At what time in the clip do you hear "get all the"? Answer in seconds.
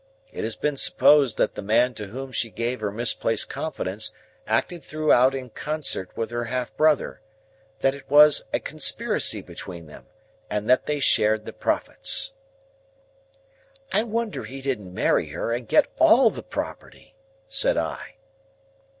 15.67-16.41